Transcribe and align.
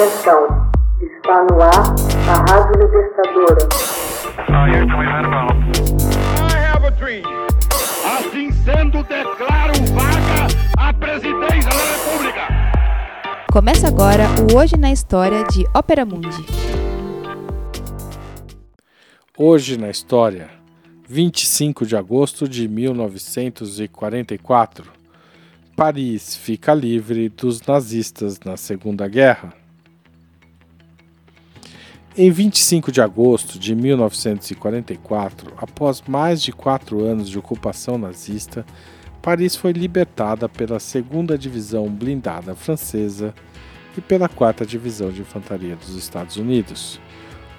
Atenção, 0.00 0.48
está 0.98 1.44
no 1.44 1.60
ar 1.60 1.94
a 2.26 2.40
Rádio 2.50 2.80
Libertadora. 2.80 3.68
Assim 8.16 8.50
sendo, 8.50 9.02
declaro 9.02 9.74
vaga 9.92 10.48
a 10.78 10.90
presidência 10.94 11.68
da 11.68 11.84
República. 11.92 12.48
Começa 13.52 13.88
agora 13.88 14.24
o 14.50 14.56
Hoje 14.56 14.78
na 14.78 14.90
História 14.90 15.44
de 15.44 15.66
Ópera 15.74 16.06
Mundi. 16.06 16.46
Hoje 19.36 19.76
na 19.76 19.90
História, 19.90 20.48
25 21.06 21.84
de 21.84 21.94
agosto 21.94 22.48
de 22.48 22.66
1944. 22.66 24.90
Paris 25.76 26.34
fica 26.34 26.72
livre 26.72 27.28
dos 27.28 27.60
nazistas 27.60 28.40
na 28.40 28.56
Segunda 28.56 29.06
Guerra. 29.06 29.60
Em 32.16 32.28
25 32.28 32.90
de 32.90 33.00
agosto 33.00 33.56
de 33.56 33.72
1944, 33.72 35.52
após 35.56 36.02
mais 36.08 36.42
de 36.42 36.50
quatro 36.50 37.04
anos 37.04 37.30
de 37.30 37.38
ocupação 37.38 37.96
nazista, 37.96 38.66
Paris 39.22 39.54
foi 39.54 39.70
libertada 39.70 40.48
pela 40.48 40.78
2 40.78 41.38
Divisão 41.38 41.88
Blindada 41.88 42.56
Francesa 42.56 43.32
e 43.96 44.00
pela 44.00 44.28
4 44.28 44.66
Divisão 44.66 45.12
de 45.12 45.20
Infantaria 45.20 45.76
dos 45.76 45.94
Estados 45.94 46.36
Unidos. 46.36 47.00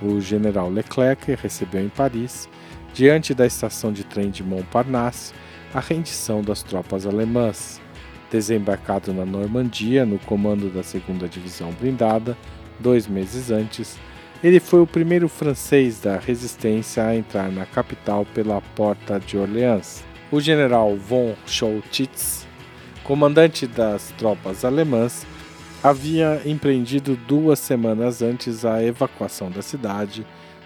O 0.02 0.20
general 0.20 0.70
Leclerc 0.70 1.34
recebeu 1.42 1.82
em 1.82 1.90
Paris, 1.90 2.50
diante 2.94 3.34
da 3.34 3.46
estação 3.46 3.94
de 3.94 4.04
trem 4.04 4.30
de 4.30 4.44
Montparnasse, 4.44 5.34
a 5.74 5.80
rendição 5.80 6.42
das 6.42 6.62
tropas 6.62 7.06
alemãs. 7.06 7.80
Desembarcado 8.30 9.14
na 9.14 9.26
Normandia, 9.26 10.06
no 10.06 10.20
comando 10.20 10.68
da 10.68 10.82
2 10.82 11.30
Divisão 11.30 11.72
Blindada, 11.72 12.38
dois 12.82 13.08
meses 13.08 13.50
antes, 13.50 13.98
ele 14.44 14.60
foi 14.60 14.82
o 14.82 14.88
primeiro 14.88 15.30
francês 15.30 16.00
da 16.02 16.18
resistência 16.18 17.06
a 17.06 17.16
entrar 17.16 17.52
na 17.52 17.66
capital 17.66 18.26
pela 18.34 18.60
Porta 18.76 19.20
de 19.20 19.38
Orleans. 19.38 20.04
O 20.32 20.42
general 20.42 20.96
von 20.98 21.36
Choltitz, 21.46 22.48
comandante 23.04 23.68
das 23.68 24.12
tropas 24.18 24.66
alemãs, 24.66 25.28
havia 25.84 26.42
empreendido 26.46 27.16
duas 27.28 27.60
semanas 27.60 28.22
antes 28.22 28.66
a 28.66 28.84
evacuação 28.84 29.52
da 29.52 29.62
cidade, 29.62 30.26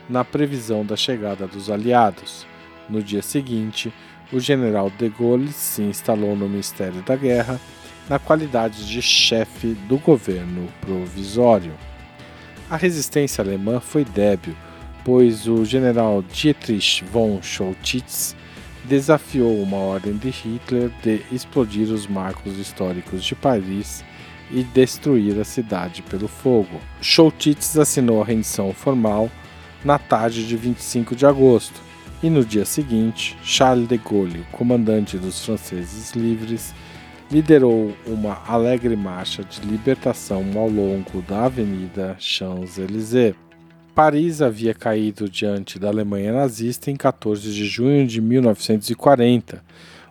na 0.10 0.24
previsão 0.24 0.86
da 0.86 0.96
chegada 0.96 1.46
dos 1.48 1.70
aliados. 1.70 2.46
No 2.88 3.02
dia 3.02 3.22
seguinte, 3.22 3.92
o 4.32 4.40
general 4.40 4.90
de 4.90 5.10
Gaulle 5.10 5.52
se 5.52 5.82
instalou 5.82 6.36
no 6.36 6.48
Ministério 6.48 7.02
da 7.02 7.16
Guerra 7.16 7.60
na 8.08 8.20
qualidade 8.20 8.88
de 8.88 9.02
chefe 9.02 9.70
do 9.88 9.98
governo 9.98 10.68
provisório. 10.80 11.74
A 12.68 12.78
resistência 12.78 13.44
alemã 13.44 13.80
foi 13.80 14.04
débil, 14.04 14.56
pois 15.04 15.48
o 15.48 15.64
general 15.64 16.24
Dietrich 16.24 17.04
von 17.06 17.40
Choltitz 17.40 18.36
desafiou 18.86 19.62
uma 19.62 19.78
ordem 19.78 20.18
de 20.18 20.30
Hitler 20.30 20.90
de 21.04 21.22
explodir 21.32 21.90
os 21.90 22.08
marcos 22.08 22.58
históricos 22.58 23.24
de 23.24 23.36
Paris 23.36 24.04
e 24.50 24.64
destruir 24.64 25.40
a 25.40 25.44
cidade 25.44 26.02
pelo 26.02 26.28
fogo. 26.28 26.82
Choltitz 27.02 27.78
assinou 27.78 28.20
a 28.20 28.26
rendição 28.26 28.74
formal 28.74 29.30
na 29.84 30.00
tarde 30.00 30.48
de 30.48 30.58
25 30.58 31.16
de 31.16 31.26
agosto, 31.28 31.80
e 32.24 32.30
no 32.32 32.44
dia 32.44 32.66
seguinte, 32.66 33.38
Charles 33.44 33.88
de 33.88 33.98
Gaulle, 33.98 34.44
comandante 34.52 35.20
dos 35.20 35.46
franceses 35.46 36.14
livres, 36.14 36.74
liderou 37.32 37.94
uma 38.06 38.42
alegre 38.48 38.96
marcha 38.96 39.44
de 39.44 39.62
libertação 39.62 40.44
ao 40.56 40.70
longo 40.70 41.22
da 41.22 41.46
Avenida 41.46 42.16
Champs-Élysées. 42.20 43.36
Paris 43.96 44.42
havia 44.42 44.74
caído 44.74 45.30
diante 45.30 45.80
da 45.80 45.88
Alemanha 45.88 46.34
nazista 46.34 46.92
em 46.92 46.96
14 46.96 47.52
de 47.52 47.66
junho 47.66 48.06
de 48.06 48.22
1940, 48.22 49.64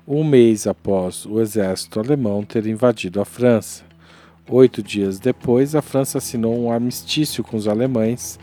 um 0.09 0.25
mês 0.25 0.67
após 0.67 1.25
o 1.27 1.41
exército 1.41 2.01
alemão 2.01 2.43
ter 2.43 2.67
invadido 2.67 3.21
a 3.21 3.25
França. 3.25 3.85
Oito 4.49 4.83
dias 4.83 5.19
depois, 5.19 5.75
a 5.75 5.83
França 5.83 6.19
assinou 6.19 6.59
um 6.59 6.71
armistício 6.71 7.45
com 7.45 7.57
os 7.57 7.69
alemães 7.69 8.39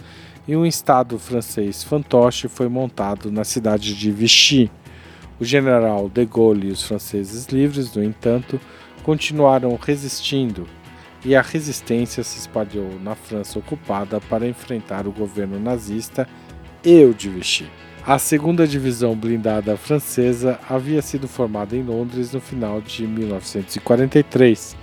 e 0.47 0.55
um 0.55 0.65
Estado 0.65 1.19
francês 1.19 1.83
fantoche 1.83 2.47
foi 2.47 2.67
montado 2.67 3.31
na 3.31 3.43
cidade 3.43 3.95
de 3.95 4.11
Vichy. 4.11 4.71
O 5.41 5.43
general 5.43 6.07
de 6.07 6.23
Gaulle 6.23 6.67
e 6.67 6.71
os 6.71 6.83
franceses 6.83 7.47
livres, 7.47 7.95
no 7.95 8.03
entanto, 8.03 8.61
continuaram 9.01 9.75
resistindo 9.75 10.67
e 11.25 11.35
a 11.35 11.41
resistência 11.41 12.23
se 12.23 12.37
espalhou 12.37 12.99
na 12.99 13.15
França 13.15 13.57
ocupada 13.57 14.21
para 14.21 14.47
enfrentar 14.47 15.07
o 15.07 15.11
governo 15.11 15.59
nazista 15.59 16.29
e 16.85 17.03
o 17.03 17.11
de 17.11 17.27
Vichy. 17.27 17.67
A 18.05 18.19
segunda 18.19 18.67
divisão 18.67 19.15
blindada 19.15 19.75
francesa 19.77 20.59
havia 20.69 21.01
sido 21.01 21.27
formada 21.27 21.75
em 21.75 21.81
Londres 21.81 22.33
no 22.33 22.39
final 22.39 22.79
de 22.79 23.07
1943, 23.07 24.77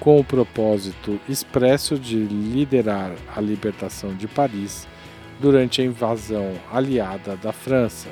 com 0.00 0.18
o 0.18 0.24
propósito 0.24 1.20
expresso 1.28 1.96
de 1.96 2.16
liderar 2.16 3.12
a 3.36 3.40
libertação 3.40 4.12
de 4.12 4.26
Paris 4.26 4.88
durante 5.38 5.80
a 5.80 5.84
invasão 5.84 6.52
aliada 6.72 7.36
da 7.36 7.52
França. 7.52 8.08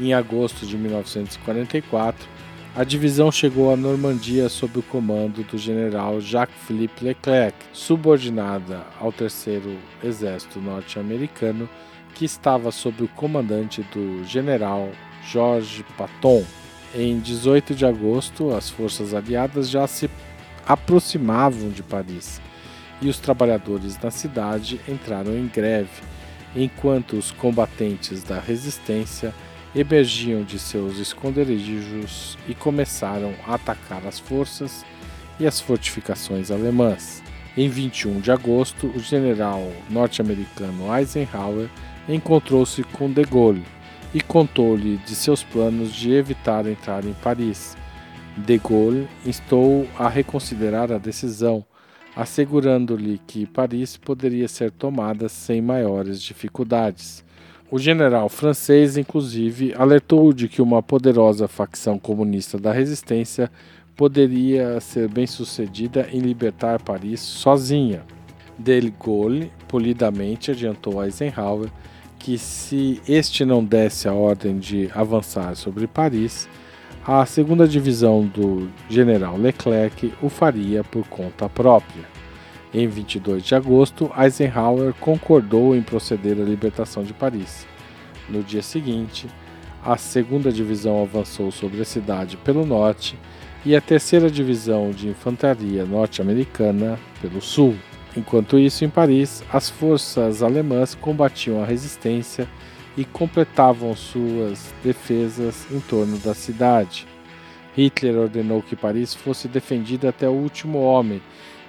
Em 0.00 0.12
agosto 0.12 0.66
de 0.66 0.76
1944, 0.76 2.28
a 2.74 2.82
divisão 2.82 3.30
chegou 3.30 3.72
à 3.72 3.76
Normandia 3.76 4.48
sob 4.48 4.80
o 4.80 4.82
comando 4.82 5.44
do 5.44 5.56
general 5.56 6.20
Jacques-Philippe 6.20 7.04
Leclerc, 7.04 7.56
subordinada 7.72 8.84
ao 9.00 9.12
Terceiro 9.12 9.78
Exército 10.02 10.60
Norte-Americano, 10.60 11.68
que 12.14 12.24
estava 12.24 12.72
sob 12.72 13.04
o 13.04 13.08
comandante 13.08 13.82
do 13.94 14.24
general 14.24 14.90
Georges 15.30 15.84
Patton. 15.96 16.44
Em 16.92 17.20
18 17.20 17.76
de 17.76 17.86
agosto, 17.86 18.52
as 18.52 18.68
forças 18.68 19.14
aliadas 19.14 19.70
já 19.70 19.86
se 19.86 20.10
aproximavam 20.66 21.70
de 21.70 21.84
Paris 21.84 22.40
e 23.00 23.08
os 23.08 23.18
trabalhadores 23.18 23.96
na 24.00 24.10
cidade 24.10 24.80
entraram 24.88 25.36
em 25.36 25.46
greve 25.46 26.02
enquanto 26.56 27.16
os 27.16 27.30
combatentes 27.30 28.22
da 28.24 28.40
resistência 28.40 29.34
emergiam 29.74 30.42
de 30.42 30.58
seus 30.58 30.98
esconderijos 30.98 32.38
e 32.48 32.54
começaram 32.54 33.34
a 33.46 33.54
atacar 33.54 34.06
as 34.06 34.18
forças 34.18 34.84
e 35.38 35.46
as 35.46 35.60
fortificações 35.60 36.50
alemãs. 36.50 37.22
Em 37.56 37.68
21 37.68 38.20
de 38.20 38.30
agosto, 38.30 38.86
o 38.88 38.98
general 38.98 39.72
norte-americano 39.90 40.94
Eisenhower 40.96 41.68
encontrou-se 42.08 42.82
com 42.84 43.10
de 43.10 43.24
Gaulle 43.24 43.64
e 44.12 44.20
contou-lhe 44.20 44.96
de 44.98 45.14
seus 45.14 45.42
planos 45.42 45.92
de 45.92 46.12
evitar 46.12 46.66
entrar 46.66 47.04
em 47.04 47.14
Paris. 47.14 47.76
De 48.36 48.58
Gaulle 48.58 49.08
instou 49.24 49.88
a 49.98 50.08
reconsiderar 50.08 50.90
a 50.92 50.98
decisão 50.98 51.64
assegurando-lhe 52.16 53.20
que 53.26 53.46
Paris 53.46 53.96
poderia 53.96 54.46
ser 54.46 54.70
tomada 54.70 55.28
sem 55.28 55.60
maiores 55.60 56.22
dificuldades. 56.22 57.24
O 57.74 57.78
general 57.80 58.28
francês, 58.28 58.96
inclusive, 58.96 59.74
alertou 59.76 60.32
de 60.32 60.46
que 60.46 60.62
uma 60.62 60.80
poderosa 60.80 61.48
facção 61.48 61.98
comunista 61.98 62.56
da 62.56 62.70
resistência 62.70 63.50
poderia 63.96 64.78
ser 64.80 65.08
bem 65.08 65.26
sucedida 65.26 66.08
em 66.12 66.20
libertar 66.20 66.80
Paris 66.80 67.18
sozinha. 67.18 68.04
De 68.56 68.80
Gaulle 69.04 69.50
polidamente 69.66 70.52
adiantou 70.52 71.00
a 71.00 71.06
Eisenhower 71.06 71.68
que, 72.16 72.38
se 72.38 73.02
este 73.08 73.44
não 73.44 73.64
desse 73.64 74.06
a 74.06 74.12
ordem 74.14 74.56
de 74.56 74.88
avançar 74.94 75.56
sobre 75.56 75.88
Paris, 75.88 76.48
a 77.04 77.26
segunda 77.26 77.66
divisão 77.66 78.24
do 78.24 78.70
general 78.88 79.36
Leclerc 79.36 80.14
o 80.22 80.28
faria 80.28 80.84
por 80.84 81.08
conta 81.08 81.48
própria. 81.48 82.04
Em 82.74 82.88
22 82.88 83.44
de 83.44 83.54
agosto, 83.54 84.10
Eisenhower 84.18 84.92
concordou 84.94 85.76
em 85.76 85.82
proceder 85.82 86.36
à 86.40 86.42
libertação 86.44 87.04
de 87.04 87.12
Paris. 87.12 87.73
No 88.28 88.42
dia 88.42 88.62
seguinte, 88.62 89.28
a 89.84 89.96
segunda 89.96 90.50
divisão 90.50 91.02
avançou 91.02 91.50
sobre 91.50 91.82
a 91.82 91.84
cidade 91.84 92.36
pelo 92.38 92.64
norte 92.64 93.18
e 93.64 93.76
a 93.76 93.80
terceira 93.80 94.30
divisão 94.30 94.90
de 94.90 95.08
infantaria 95.08 95.84
norte-americana 95.84 96.98
pelo 97.20 97.40
sul. 97.40 97.74
Enquanto 98.16 98.58
isso, 98.58 98.84
em 98.84 98.88
Paris, 98.88 99.42
as 99.52 99.68
forças 99.68 100.42
alemãs 100.42 100.94
combatiam 100.94 101.62
a 101.62 101.66
resistência 101.66 102.48
e 102.96 103.04
completavam 103.04 103.94
suas 103.94 104.72
defesas 104.82 105.66
em 105.70 105.80
torno 105.80 106.18
da 106.18 106.32
cidade. 106.32 107.06
Hitler 107.76 108.16
ordenou 108.16 108.62
que 108.62 108.76
Paris 108.76 109.14
fosse 109.14 109.48
defendida 109.48 110.08
até 110.08 110.28
o 110.28 110.32
último 110.32 110.80
homem 110.80 111.20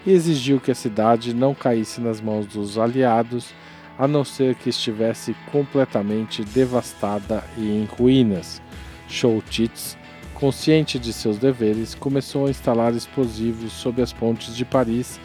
e 0.05 0.11
exigiu 0.11 0.59
que 0.59 0.69
a 0.69 0.75
cidade 0.75 1.33
não 1.33 1.55
caísse 1.55 1.99
nas 1.99 2.21
mãos 2.21 2.45
dos 2.45 2.77
aliados, 2.77 3.53
a 3.97 4.07
não 4.07 4.24
ser 4.24 4.56
que 4.56 4.69
estivesse 4.69 5.36
completamente 5.51 6.44
devastada 6.44 7.44
e 7.57 7.62
em 7.62 7.86
ruínas. 7.86 8.62
Choltitz, 9.07 9.97
consciente 10.33 11.00
de 11.00 11.13
seus 11.13 11.38
deveres, 11.38 11.95
começou 11.95 12.47
a 12.47 12.50
instalar 12.50 12.94
explosivos 12.94 13.71
sob 13.71 14.01
as 14.01 14.12
pontes 14.12 14.56
de 14.56 14.65
Paris 14.65 15.19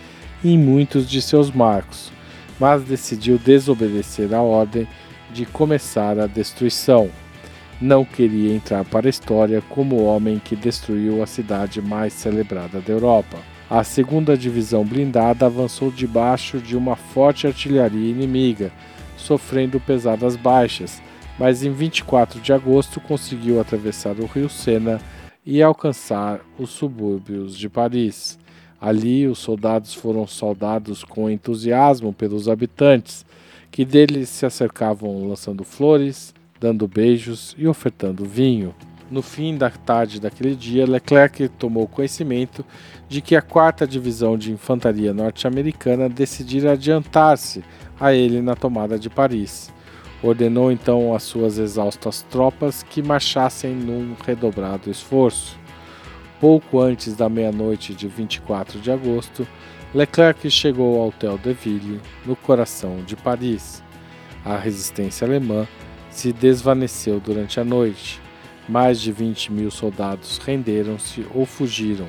e 0.45 0.53
em 0.53 0.59
muitos 0.59 1.09
de 1.09 1.21
seus 1.21 1.51
marcos, 1.51 2.13
mas 2.59 2.83
decidiu 2.85 3.39
desobedecer 3.39 4.33
a 4.35 4.41
ordem 4.41 4.87
de 5.33 5.45
começar 5.47 6.19
a 6.19 6.27
destruição. 6.27 7.11
Não 7.81 8.05
queria 8.05 8.55
entrar 8.55 8.85
para 8.85 9.09
a 9.09 9.11
história 9.11 9.63
como 9.69 9.97
o 9.97 10.05
homem 10.05 10.39
que 10.39 10.55
destruiu 10.55 11.23
a 11.23 11.27
cidade 11.27 11.81
mais 11.81 12.13
celebrada 12.13 12.81
da 12.81 12.93
Europa. 12.93 13.39
A 13.71 13.85
segunda 13.85 14.37
divisão 14.37 14.85
blindada 14.85 15.47
avançou 15.47 15.93
debaixo 15.93 16.59
de 16.59 16.77
uma 16.77 16.97
forte 16.97 17.47
artilharia 17.47 18.11
inimiga, 18.11 18.73
sofrendo 19.17 19.79
pesadas 19.79 20.35
baixas, 20.35 21.01
mas 21.39 21.63
em 21.63 21.71
24 21.71 22.41
de 22.41 22.53
agosto 22.53 23.01
conseguiu 23.01 23.61
atravessar 23.61 24.19
o 24.19 24.27
rio 24.27 24.49
Sena 24.49 25.01
e 25.47 25.63
alcançar 25.63 26.41
os 26.59 26.71
subúrbios 26.71 27.57
de 27.57 27.69
Paris. 27.69 28.41
Ali, 28.81 29.29
os 29.29 29.39
soldados 29.39 29.95
foram 29.95 30.27
saudados 30.27 31.05
com 31.05 31.31
entusiasmo 31.31 32.13
pelos 32.13 32.49
habitantes, 32.49 33.25
que 33.71 33.85
deles 33.85 34.31
se 34.31 34.45
acercavam 34.45 35.29
lançando 35.29 35.63
flores, 35.63 36.35
dando 36.59 36.89
beijos 36.89 37.55
e 37.57 37.69
ofertando 37.69 38.25
vinho. 38.25 38.75
No 39.11 39.23
fim 39.23 39.57
da 39.57 39.69
tarde 39.69 40.21
daquele 40.21 40.55
dia, 40.55 40.87
Leclerc 40.87 41.49
tomou 41.49 41.89
conhecimento 41.89 42.65
de 43.09 43.21
que 43.21 43.35
a 43.35 43.43
quarta 43.43 43.85
divisão 43.85 44.39
de 44.39 44.53
infantaria 44.53 45.13
norte-americana 45.13 46.09
decidira 46.09 46.73
adiantar-se 46.73 47.65
a 47.99 48.15
ele 48.15 48.41
na 48.41 48.55
tomada 48.55 48.97
de 48.97 49.11
Paris. 49.11 49.73
Ordenou 50.23 50.71
então 50.71 51.13
às 51.13 51.25
suas 51.25 51.59
exaustas 51.59 52.23
tropas 52.31 52.85
que 52.85 53.03
marchassem 53.03 53.75
num 53.75 54.15
redobrado 54.25 54.89
esforço. 54.89 55.59
Pouco 56.39 56.79
antes 56.79 57.17
da 57.17 57.29
meia-noite 57.29 57.95
de 57.95 58.07
24 58.07 58.79
de 58.79 58.93
agosto, 58.93 59.45
Leclerc 59.93 60.49
chegou 60.49 61.01
ao 61.01 61.09
Hotel 61.09 61.37
de 61.37 61.53
Ville, 61.53 62.01
no 62.25 62.37
coração 62.37 63.03
de 63.05 63.17
Paris. 63.17 63.83
A 64.45 64.57
resistência 64.57 65.27
alemã 65.27 65.67
se 66.11 66.33
desvaneceu 66.33 67.19
durante 67.19 67.59
a 67.59 67.65
noite. 67.65 68.21
Mais 68.71 69.01
de 69.01 69.11
20 69.11 69.51
mil 69.51 69.69
soldados 69.69 70.39
renderam-se 70.39 71.27
ou 71.35 71.45
fugiram, 71.45 72.09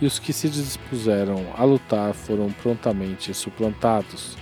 e 0.00 0.06
os 0.06 0.18
que 0.18 0.32
se 0.32 0.48
dispuseram 0.48 1.46
a 1.56 1.62
lutar 1.62 2.12
foram 2.12 2.50
prontamente 2.50 3.32
suplantados. 3.32 4.36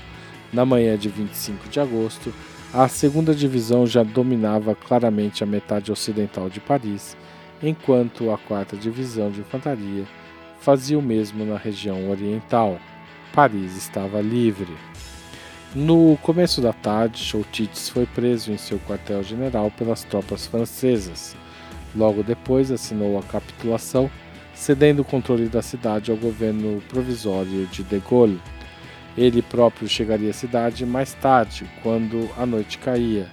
Na 0.51 0.65
manhã 0.65 0.97
de 0.97 1.11
25 1.11 1.69
de 1.69 1.79
agosto, 1.79 2.33
a 2.73 2.89
segunda 2.89 3.35
divisão 3.35 3.87
já 3.87 4.03
dominava 4.03 4.75
claramente 4.75 5.45
a 5.45 5.47
metade 5.47 5.93
ocidental 5.93 6.49
de 6.49 6.61
Paris 6.61 7.15
enquanto 7.63 8.31
a 8.31 8.39
4 8.39 8.79
Divisão 8.79 9.31
de 9.31 9.41
Infantaria 9.41 10.05
fazia 10.61 10.99
o 10.99 11.03
mesmo 11.03 11.45
na 11.45 11.59
região 11.59 12.11
oriental. 12.11 12.79
Paris 13.35 13.77
estava 13.77 14.23
livre. 14.23 14.75
No 15.75 16.17
começo 16.23 16.63
da 16.63 16.73
tarde, 16.73 17.23
Choutitz 17.23 17.91
foi 17.91 18.07
preso 18.07 18.51
em 18.51 18.57
seu 18.57 18.79
quartel-general 18.81 19.71
pelas 19.71 20.05
tropas 20.05 20.47
francesas. 20.47 21.37
Logo 21.95 22.23
depois, 22.23 22.71
assinou 22.71 23.19
a 23.19 23.23
capitulação, 23.23 24.11
cedendo 24.55 25.03
o 25.03 25.05
controle 25.05 25.49
da 25.49 25.63
cidade 25.63 26.11
ao 26.11 26.17
governo 26.17 26.83
provisório 26.89 27.67
de 27.67 27.83
De 27.83 27.99
Gaulle. 27.99 28.41
Ele 29.17 29.43
próprio 29.43 29.89
chegaria 29.89 30.31
à 30.31 30.35
cidade 30.35 30.87
mais 30.87 31.15
tarde, 31.15 31.69
quando 31.83 32.29
a 32.39 32.47
noite 32.47 32.79
caía 32.79 33.27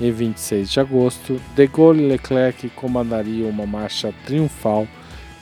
em 0.00 0.10
26 0.10 0.70
de 0.70 0.80
agosto, 0.80 1.40
de 1.54 1.66
Gaulle 1.66 2.04
e 2.04 2.08
Leclerc 2.08 2.68
comandariam 2.70 3.48
uma 3.48 3.66
marcha 3.66 4.12
triunfal 4.24 4.86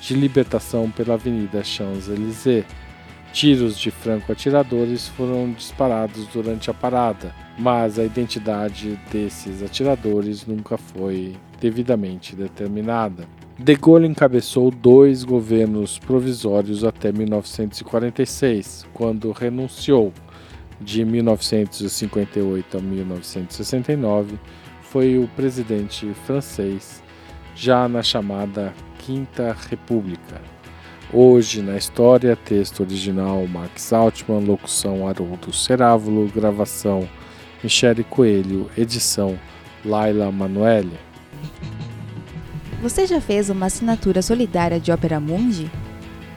de 0.00 0.14
libertação 0.14 0.90
pela 0.90 1.14
Avenida 1.14 1.64
Champs-Élysées. 1.64 2.64
Tiros 3.34 3.76
de 3.76 3.90
franco-atiradores 3.90 5.08
foram 5.08 5.50
disparados 5.50 6.24
durante 6.28 6.70
a 6.70 6.72
parada, 6.72 7.34
mas 7.58 7.98
a 7.98 8.04
identidade 8.04 8.96
desses 9.10 9.60
atiradores 9.60 10.46
nunca 10.46 10.78
foi 10.78 11.34
devidamente 11.60 12.36
determinada. 12.36 13.26
De 13.58 13.74
Gaulle 13.74 14.06
encabeçou 14.06 14.70
dois 14.70 15.24
governos 15.24 15.98
provisórios 15.98 16.84
até 16.84 17.10
1946, 17.10 18.86
quando 18.94 19.32
renunciou 19.32 20.12
de 20.80 21.04
1958 21.04 22.78
a 22.78 22.80
1969, 22.80 24.38
foi 24.80 25.18
o 25.18 25.26
presidente 25.34 26.06
francês, 26.24 27.02
já 27.56 27.88
na 27.88 28.00
chamada 28.00 28.72
Quinta 29.00 29.56
República. 29.68 30.53
Hoje 31.16 31.62
na 31.62 31.76
história, 31.76 32.34
texto 32.34 32.80
original 32.80 33.46
Max 33.46 33.92
Altman, 33.92 34.40
locução 34.40 35.06
Haroldo 35.06 35.52
Cerávulo, 35.52 36.28
gravação 36.34 37.08
Michele 37.62 38.02
Coelho, 38.02 38.68
edição 38.76 39.38
Laila 39.84 40.32
Manoeli. 40.32 40.98
Você 42.82 43.06
já 43.06 43.20
fez 43.20 43.48
uma 43.48 43.66
assinatura 43.66 44.20
solidária 44.22 44.80
de 44.80 44.90
Opera 44.90 45.20
Mundi? 45.20 45.70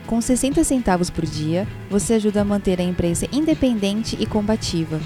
Com 0.06 0.22
60 0.22 0.64
centavos 0.64 1.10
por 1.10 1.26
dia, 1.26 1.68
você 1.90 2.14
ajuda 2.14 2.42
a 2.42 2.46
manter 2.46 2.80
a 2.80 2.84
imprensa 2.84 3.28
independente 3.34 4.16
e 4.20 4.28
combativa. 4.28 5.00